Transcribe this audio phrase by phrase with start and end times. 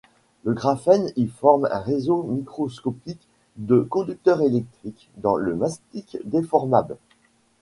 [0.45, 6.97] Le graphène y forme un réseau microscopique de conducteurs électriques dans le mastic déformable.